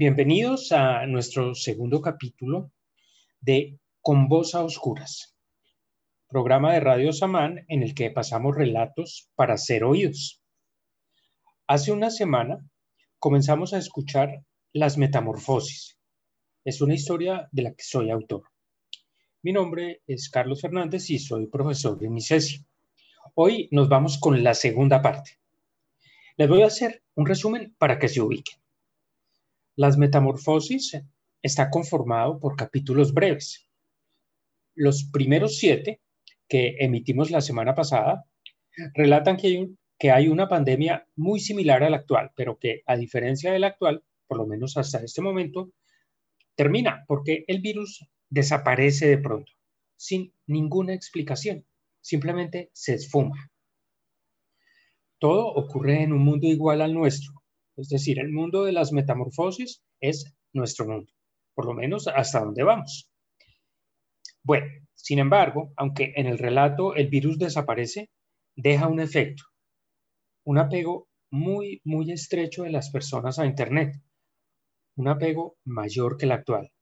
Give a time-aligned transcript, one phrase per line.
[0.00, 2.70] Bienvenidos a nuestro segundo capítulo
[3.40, 5.36] de Con voz a oscuras,
[6.28, 10.40] programa de Radio Samán en el que pasamos relatos para ser oídos.
[11.66, 12.64] Hace una semana
[13.18, 15.98] comenzamos a escuchar Las Metamorfosis.
[16.64, 18.44] Es una historia de la que soy autor.
[19.42, 22.64] Mi nombre es Carlos Fernández y soy profesor de MISESI.
[23.34, 25.40] Hoy nos vamos con la segunda parte.
[26.36, 28.60] Les voy a hacer un resumen para que se ubiquen.
[29.78, 31.00] Las metamorfosis
[31.40, 33.70] está conformado por capítulos breves.
[34.74, 36.00] Los primeros siete
[36.48, 38.24] que emitimos la semana pasada
[38.94, 43.60] relatan que hay, una pandemia muy similar a la actual, pero que a diferencia de
[43.60, 45.70] la actual, por lo menos hasta este momento,
[46.56, 49.52] termina porque el virus desaparece de pronto,
[49.94, 51.64] sin ninguna explicación,
[52.00, 53.52] simplemente se esfuma.
[55.20, 57.37] Todo ocurre en un mundo igual al nuestro,
[57.78, 61.12] es decir, el mundo de las metamorfosis es nuestro mundo,
[61.54, 63.08] por lo menos hasta donde vamos.
[64.42, 68.10] Bueno, sin embargo, aunque en el relato el virus desaparece,
[68.56, 69.44] deja un efecto,
[70.44, 73.94] un apego muy, muy estrecho de las personas a Internet,
[74.96, 76.72] un apego mayor que el actual,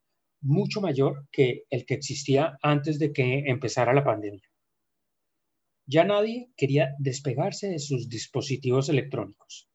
[0.40, 4.48] mucho mayor que el que existía antes de que empezara la pandemia.
[5.86, 9.68] Ya nadie quería despegarse de sus dispositivos electrónicos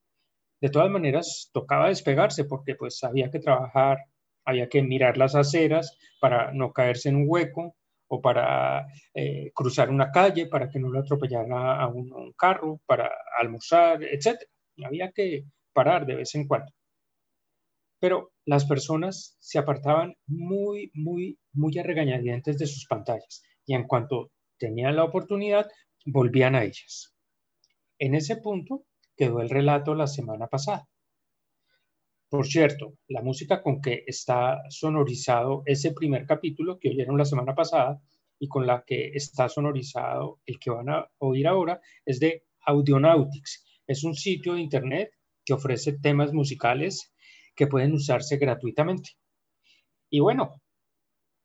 [0.62, 3.98] de todas maneras tocaba despegarse porque pues había que trabajar,
[4.46, 7.76] había que mirar las aceras para no caerse en un hueco
[8.08, 12.80] o para eh, cruzar una calle para que no lo atropellara a un, un carro,
[12.86, 14.38] para almorzar, etc.
[14.84, 16.72] Había que parar de vez en cuando.
[18.00, 23.88] Pero las personas se apartaban muy, muy, muy a regañadientes de sus pantallas y en
[23.88, 25.68] cuanto tenían la oportunidad,
[26.06, 27.16] volvían a ellas.
[27.98, 28.84] En ese punto,
[29.22, 30.90] quedó el relato la semana pasada.
[32.28, 37.54] Por cierto, la música con que está sonorizado ese primer capítulo que oyeron la semana
[37.54, 38.02] pasada
[38.40, 43.64] y con la que está sonorizado el que van a oír ahora es de Audionautics.
[43.86, 45.12] Es un sitio de internet
[45.46, 47.14] que ofrece temas musicales
[47.56, 49.12] que pueden usarse gratuitamente.
[50.10, 50.64] Y bueno,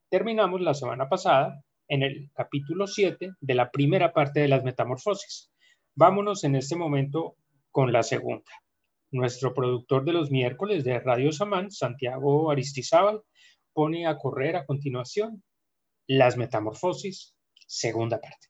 [0.08, 5.50] terminamos la semana pasada en el capítulo 7 de la primera parte de las metamorfosis.
[5.94, 7.36] Vámonos en este momento
[7.76, 8.50] con la segunda.
[9.10, 13.20] Nuestro productor de los miércoles de Radio Samán, Santiago Aristizábal,
[13.74, 15.44] pone a correr a continuación
[16.06, 18.48] Las Metamorfosis, segunda parte.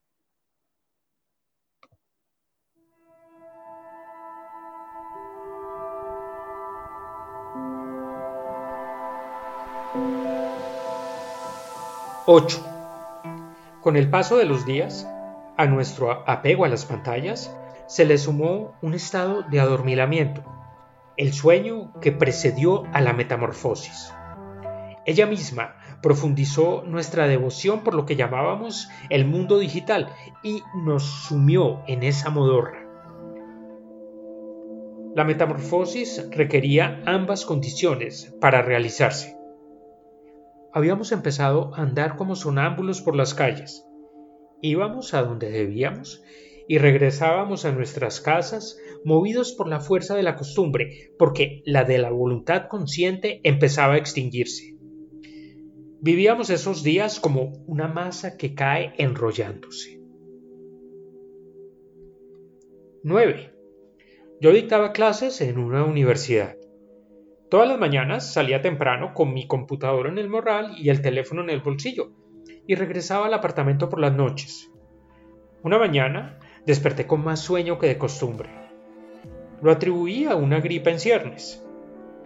[12.26, 12.64] Ocho.
[13.82, 15.04] Con el paso de los días,
[15.56, 17.53] a nuestro apego a las pantallas,
[17.87, 20.45] se le sumó un estado de adormilamiento,
[21.17, 24.13] el sueño que precedió a la metamorfosis.
[25.07, 31.83] Ella misma profundizó nuestra devoción por lo que llamábamos el mundo digital y nos sumió
[31.87, 32.83] en esa modorra.
[35.15, 39.37] La metamorfosis requería ambas condiciones para realizarse.
[40.75, 43.87] Habíamos empezado a andar como sonámbulos por las calles.
[44.61, 46.23] Íbamos a donde debíamos
[46.69, 51.99] y regresábamos a nuestras casas movidos por la fuerza de la costumbre, porque la de
[51.99, 54.76] la voluntad consciente empezaba a extinguirse.
[56.00, 60.00] Vivíamos esos días como una masa que cae enrollándose.
[63.03, 63.53] 9.
[64.41, 66.56] Yo dictaba clases en una universidad.
[67.49, 71.50] Todas las mañanas salía temprano con mi computadora en el morral y el teléfono en
[71.50, 72.10] el bolsillo,
[72.66, 74.72] y regresaba al apartamento por las noches.
[75.62, 78.50] Una mañana desperté con más sueño que de costumbre.
[79.62, 81.65] Lo atribuí a una gripa en ciernes.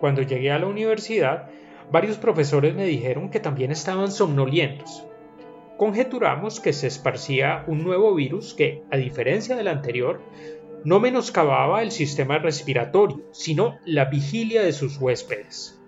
[0.00, 1.50] Cuando llegué a la universidad,
[1.92, 5.04] varios profesores me dijeron que también estaban somnolientos.
[5.76, 10.20] Conjeturamos que se esparcía un nuevo virus que, a diferencia del anterior,
[10.84, 15.78] no menoscababa el sistema respiratorio, sino la vigilia de sus huéspedes.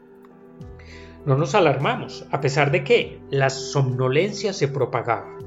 [1.25, 5.39] No nos alarmamos, a pesar de que la somnolencia se propagaba.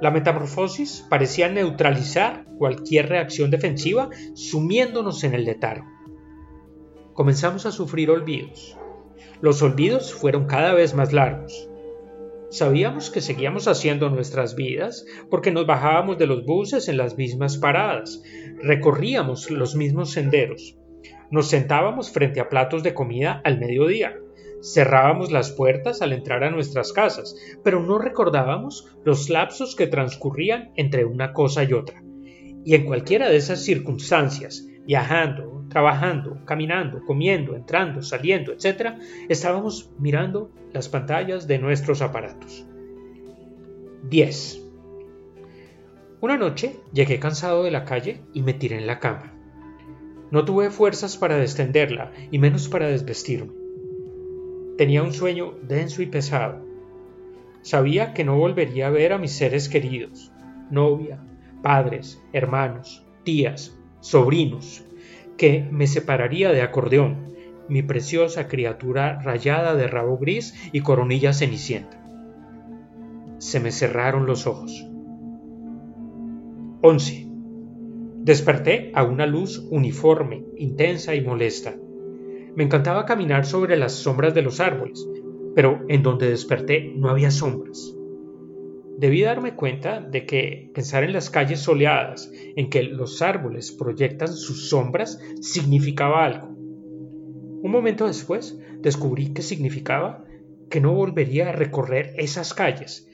[0.00, 5.86] La metamorfosis parecía neutralizar cualquier reacción defensiva sumiéndonos en el letargo.
[7.14, 8.76] Comenzamos a sufrir olvidos.
[9.40, 11.68] Los olvidos fueron cada vez más largos.
[12.50, 17.58] Sabíamos que seguíamos haciendo nuestras vidas porque nos bajábamos de los buses en las mismas
[17.58, 18.22] paradas,
[18.62, 20.78] recorríamos los mismos senderos,
[21.30, 24.16] nos sentábamos frente a platos de comida al mediodía,
[24.62, 30.72] Cerrábamos las puertas al entrar a nuestras casas, pero no recordábamos los lapsos que transcurrían
[30.76, 32.02] entre una cosa y otra.
[32.64, 40.50] Y en cualquiera de esas circunstancias, viajando, trabajando, caminando, comiendo, entrando, saliendo, etc., estábamos mirando
[40.72, 42.66] las pantallas de nuestros aparatos.
[44.08, 44.62] 10.
[46.20, 49.34] Una noche llegué cansado de la calle y me tiré en la cama.
[50.30, 53.67] No tuve fuerzas para descenderla y menos para desvestirme.
[54.78, 56.64] Tenía un sueño denso y pesado.
[57.62, 60.30] Sabía que no volvería a ver a mis seres queridos,
[60.70, 61.18] novia,
[61.64, 64.84] padres, hermanos, tías, sobrinos,
[65.36, 67.34] que me separaría de acordeón,
[67.68, 72.00] mi preciosa criatura rayada de rabo gris y coronilla cenicienta.
[73.38, 74.86] Se me cerraron los ojos.
[76.82, 77.26] 11.
[78.18, 81.74] Desperté a una luz uniforme, intensa y molesta.
[82.58, 85.08] Me encantaba caminar sobre las sombras de los árboles,
[85.54, 87.94] pero en donde desperté no había sombras.
[88.96, 94.32] Debí darme cuenta de que pensar en las calles soleadas, en que los árboles proyectan
[94.32, 96.48] sus sombras, significaba algo.
[96.48, 100.24] Un momento después descubrí que significaba
[100.68, 103.08] que no volvería a recorrer esas calles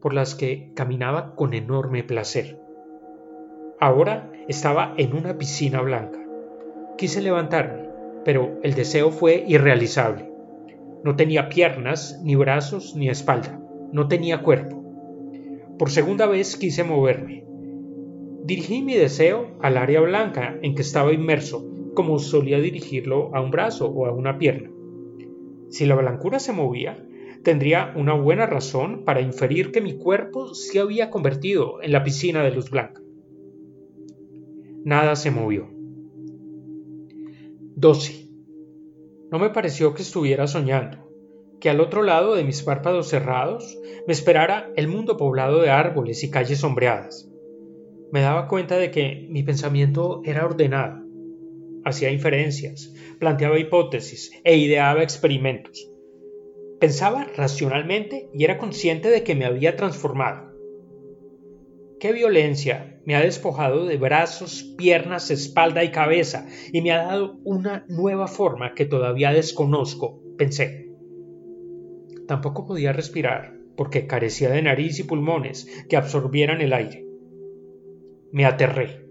[0.00, 2.58] por las que caminaba con enorme placer.
[3.78, 6.18] Ahora estaba en una piscina blanca.
[6.98, 7.89] Quise levantarme,
[8.24, 10.30] pero el deseo fue irrealizable.
[11.04, 13.60] No tenía piernas, ni brazos, ni espalda.
[13.92, 14.80] No tenía cuerpo.
[15.78, 17.44] Por segunda vez quise moverme.
[18.44, 23.50] Dirigí mi deseo al área blanca en que estaba inmerso, como solía dirigirlo a un
[23.50, 24.70] brazo o a una pierna.
[25.70, 26.96] Si la blancura se movía,
[27.42, 32.42] tendría una buena razón para inferir que mi cuerpo se había convertido en la piscina
[32.42, 33.00] de luz blanca.
[34.84, 35.79] Nada se movió.
[37.80, 38.28] 12.
[39.30, 41.08] No me pareció que estuviera soñando
[41.62, 46.22] que al otro lado de mis párpados cerrados me esperara el mundo poblado de árboles
[46.22, 47.30] y calles sombreadas.
[48.12, 51.06] Me daba cuenta de que mi pensamiento era ordenado.
[51.82, 55.90] Hacía inferencias, planteaba hipótesis e ideaba experimentos.
[56.80, 60.52] Pensaba racionalmente y era consciente de que me había transformado.
[61.98, 67.38] Qué violencia me ha despojado de brazos, piernas, espalda y cabeza y me ha dado
[67.44, 70.90] una nueva forma que todavía desconozco, pensé.
[72.26, 77.06] Tampoco podía respirar porque carecía de nariz y pulmones que absorbieran el aire.
[78.30, 79.06] Me aterré.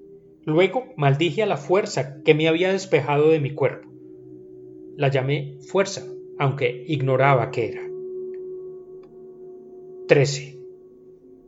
[0.46, 3.90] Luego maldije a la fuerza que me había despejado de mi cuerpo.
[4.96, 6.06] La llamé fuerza,
[6.38, 7.82] aunque ignoraba qué era.
[10.08, 10.59] 13.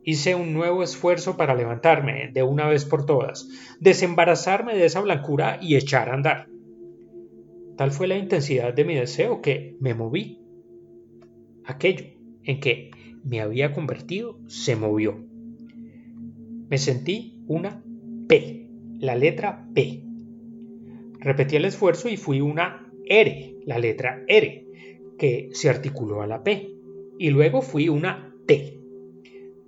[0.03, 3.47] Hice un nuevo esfuerzo para levantarme de una vez por todas,
[3.79, 6.47] desembarazarme de esa blancura y echar a andar.
[7.77, 10.41] Tal fue la intensidad de mi deseo que me moví
[11.65, 12.05] aquello
[12.43, 12.91] en que
[13.23, 15.17] me había convertido se movió.
[16.69, 17.83] Me sentí una
[18.27, 18.67] P,
[18.99, 20.03] la letra P.
[21.19, 24.67] Repetí el esfuerzo y fui una R, la letra R,
[25.17, 26.73] que se articuló a la P.
[27.19, 28.80] Y luego fui una T.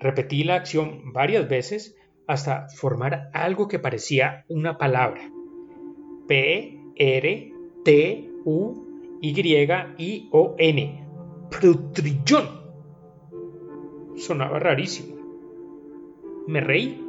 [0.04, 1.96] Repetí la acción varias veces
[2.28, 5.32] hasta formar algo que parecía una palabra.
[6.28, 7.54] P, R,
[7.86, 11.08] T, U, Y, I, O, N.
[11.50, 12.50] Prutrillón.
[14.18, 15.16] Sonaba rarísimo.
[16.48, 17.02] Me reí.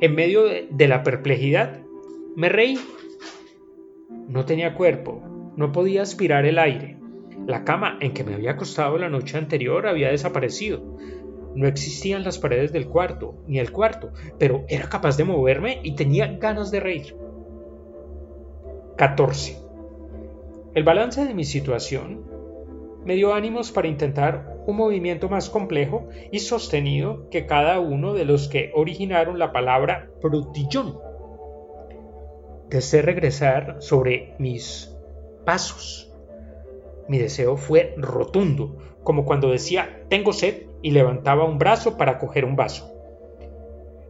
[0.00, 1.82] En medio de, la perplejidad,
[2.36, 2.78] me reí.
[4.28, 6.96] No tenía cuerpo, no podía aspirar el aire.
[7.46, 10.96] La cama en que me había acostado la noche anterior había desaparecido.
[11.58, 15.96] No existían las paredes del cuarto, ni el cuarto, pero era capaz de moverme y
[15.96, 17.16] tenía ganas de reír.
[18.96, 19.58] 14.
[20.76, 22.22] El balance de mi situación
[23.04, 28.24] me dio ánimos para intentar un movimiento más complejo y sostenido que cada uno de
[28.24, 31.00] los que originaron la palabra brutillón.
[32.70, 34.96] Deseé regresar sobre mis
[35.44, 36.14] pasos.
[37.08, 42.44] Mi deseo fue rotundo, como cuando decía tengo sed y levantaba un brazo para coger
[42.44, 42.92] un vaso.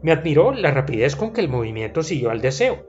[0.03, 2.87] Me admiró la rapidez con que el movimiento siguió al deseo.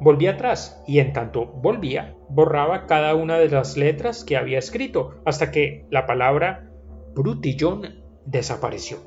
[0.00, 5.20] Volví atrás y en tanto volvía, borraba cada una de las letras que había escrito
[5.24, 6.70] hasta que la palabra
[7.14, 8.98] brutillón desapareció.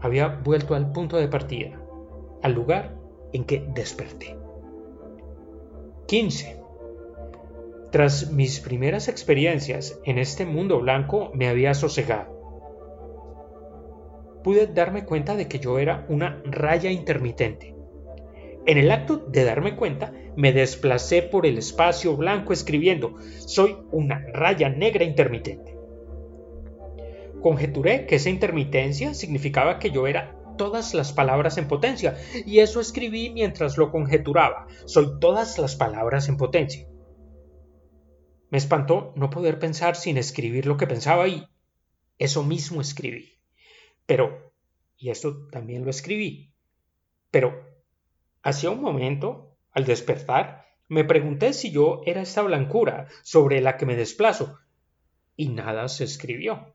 [0.00, 1.80] Había vuelto al punto de partida,
[2.42, 2.94] al lugar
[3.32, 4.36] en que desperté.
[6.06, 6.61] 15.
[7.92, 12.40] Tras mis primeras experiencias en este mundo blanco me había sosegado.
[14.42, 17.72] Pude darme cuenta de que yo era una raya intermitente
[18.64, 24.24] en el acto de darme cuenta, me desplacé por el espacio blanco escribiendo, soy una
[24.32, 25.76] raya negra intermitente.
[27.40, 32.80] Conjeturé que esa intermitencia significaba que yo era todas las palabras en potencia, y eso
[32.80, 34.68] escribí mientras lo conjeturaba.
[34.84, 36.86] Soy todas las palabras en potencia.
[38.52, 41.48] Me espantó no poder pensar sin escribir lo que pensaba y
[42.18, 43.40] eso mismo escribí.
[44.04, 44.52] Pero,
[44.98, 46.52] y esto también lo escribí,
[47.30, 47.66] pero
[48.42, 53.86] hacía un momento, al despertar, me pregunté si yo era esta blancura sobre la que
[53.86, 54.58] me desplazo,
[55.34, 56.74] y nada se escribió.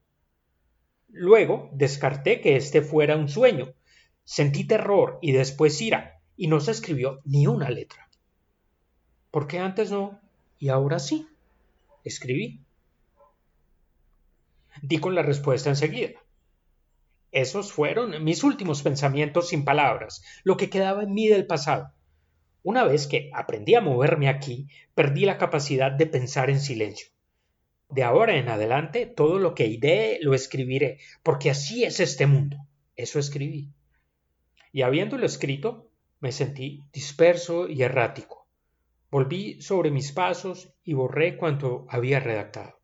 [1.09, 3.75] Luego descarté que este fuera un sueño.
[4.23, 8.09] Sentí terror y después ira, y no se escribió ni una letra.
[9.29, 10.19] ¿Por qué antes no
[10.57, 11.27] y ahora sí?
[12.07, 12.61] Escribí.
[14.81, 16.19] Di con la respuesta enseguida.
[17.31, 21.93] Esos fueron mis últimos pensamientos sin palabras, lo que quedaba en mí del pasado.
[22.63, 27.07] Una vez que aprendí a moverme aquí, perdí la capacidad de pensar en silencio.
[27.89, 32.57] De ahora en adelante, todo lo que idee lo escribiré, porque así es este mundo.
[32.95, 33.71] Eso escribí.
[34.73, 38.36] Y habiéndolo escrito, me sentí disperso y errático.
[39.09, 42.77] Volví sobre mis pasos y borré cuanto había redactado.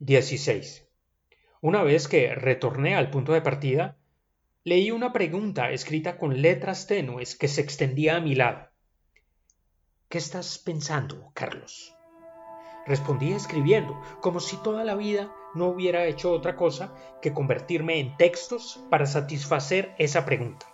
[0.00, 0.86] 16.
[1.62, 3.96] Una vez que retorné al punto de partida,
[4.64, 8.68] leí una pregunta escrita con letras tenues que se extendía a mi lado.
[10.10, 11.94] ¿Qué estás pensando, Carlos?
[12.86, 18.16] Respondí escribiendo, como si toda la vida no hubiera hecho otra cosa que convertirme en
[18.18, 20.66] textos para satisfacer esa pregunta.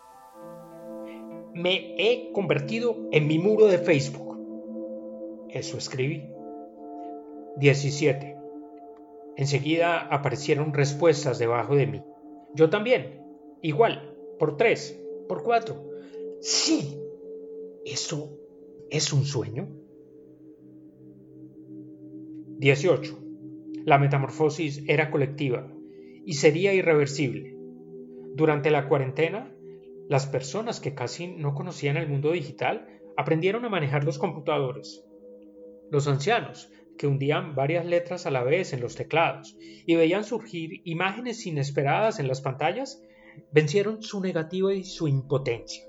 [1.55, 4.37] Me he convertido en mi muro de Facebook.
[5.51, 6.29] Eso escribí.
[7.59, 8.37] 17.
[9.37, 12.03] Enseguida aparecieron respuestas debajo de mí.
[12.55, 13.23] Yo también.
[13.63, 14.17] Igual.
[14.39, 15.01] Por tres.
[15.29, 15.91] Por cuatro.
[16.41, 16.99] Sí.
[17.85, 18.37] ¿Eso
[18.91, 19.69] es un sueño?
[22.59, 23.19] 18.
[23.85, 25.71] La metamorfosis era colectiva
[26.25, 27.57] y sería irreversible.
[28.35, 29.55] Durante la cuarentena,
[30.09, 35.05] las personas que casi no conocían el mundo digital aprendieron a manejar los computadores.
[35.91, 40.81] Los ancianos, que hundían varias letras a la vez en los teclados y veían surgir
[40.85, 43.03] imágenes inesperadas en las pantallas,
[43.51, 45.85] vencieron su negativa y su impotencia.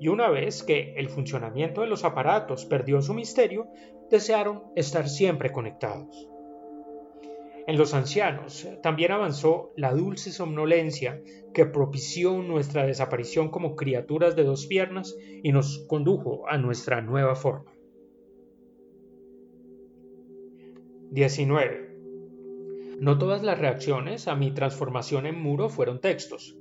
[0.00, 3.68] Y una vez que el funcionamiento de los aparatos perdió su misterio,
[4.10, 6.28] desearon estar siempre conectados.
[7.66, 11.22] En los ancianos también avanzó la dulce somnolencia
[11.54, 17.34] que propició nuestra desaparición como criaturas de dos piernas y nos condujo a nuestra nueva
[17.34, 17.72] forma.
[21.10, 21.84] 19.
[23.00, 26.58] No todas las reacciones a mi transformación en muro fueron textos.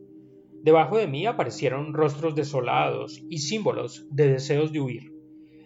[0.62, 5.14] Debajo de mí aparecieron rostros desolados y símbolos de deseos de huir.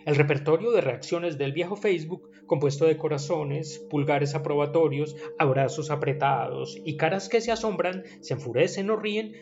[0.06, 6.98] El repertorio de reacciones del viejo Facebook, compuesto de corazones, pulgares aprobatorios, abrazos apretados y
[6.98, 9.34] caras que se asombran, se enfurecen o ríen,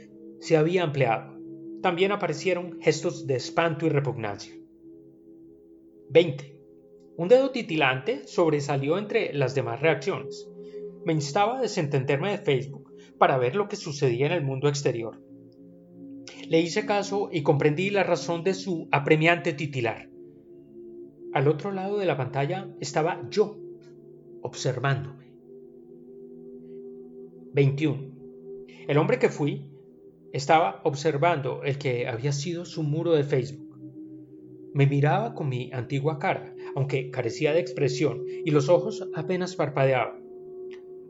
[0.41, 1.39] se había ampliado.
[1.81, 4.53] También aparecieron gestos de espanto y repugnancia.
[6.09, 6.59] 20.
[7.17, 10.49] Un dedo titilante sobresalió entre las demás reacciones.
[11.05, 15.21] Me instaba a desentenderme de Facebook para ver lo que sucedía en el mundo exterior.
[16.47, 20.09] Le hice caso y comprendí la razón de su apremiante titilar.
[21.35, 23.57] Al otro lado de la pantalla estaba yo,
[24.41, 25.33] observándome.
[27.53, 28.15] 21.
[28.87, 29.69] El hombre que fui
[30.31, 33.77] estaba observando el que había sido su muro de Facebook.
[34.73, 40.23] Me miraba con mi antigua cara, aunque carecía de expresión, y los ojos apenas parpadeaban.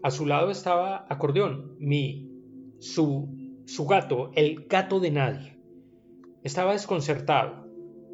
[0.02, 2.32] A su lado estaba Acordeón, mi,
[2.80, 3.30] su,
[3.66, 5.60] su gato, el gato de nadie.
[6.42, 7.65] Estaba desconcertado,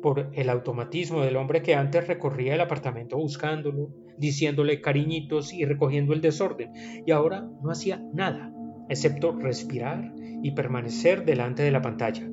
[0.01, 6.13] por el automatismo del hombre que antes recorría el apartamento buscándolo, diciéndole cariñitos y recogiendo
[6.13, 6.72] el desorden,
[7.05, 8.53] y ahora no hacía nada,
[8.89, 12.27] excepto respirar y permanecer delante de la pantalla.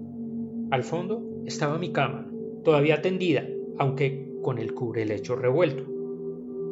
[0.70, 2.30] Al fondo estaba mi cama,
[2.64, 3.44] todavía tendida,
[3.78, 5.84] aunque con el cubrelecho revuelto.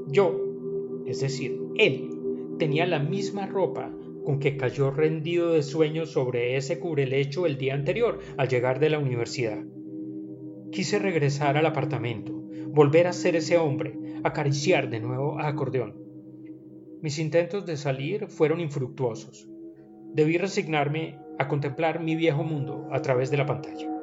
[0.08, 0.38] Yo,
[1.06, 2.10] es decir, él,
[2.58, 3.92] tenía la misma ropa
[4.24, 8.90] con que cayó rendido de sueño sobre ese cubrelecho el día anterior al llegar de
[8.90, 9.64] la universidad.
[10.70, 12.32] Quise regresar al apartamento,
[12.68, 15.96] volver a ser ese hombre, acariciar de nuevo a acordeón.
[17.00, 19.48] Mis intentos de salir fueron infructuosos.
[20.12, 23.95] Debí resignarme a contemplar mi viejo mundo a través de la pantalla.